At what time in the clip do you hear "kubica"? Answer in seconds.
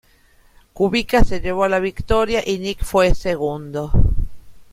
0.73-1.23